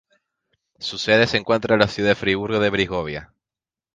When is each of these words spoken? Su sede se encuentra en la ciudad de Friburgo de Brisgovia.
Su 0.79 0.97
sede 0.97 1.27
se 1.27 1.37
encuentra 1.37 1.75
en 1.75 1.79
la 1.81 1.87
ciudad 1.87 2.09
de 2.09 2.15
Friburgo 2.15 2.57
de 2.59 2.71
Brisgovia. 2.71 3.35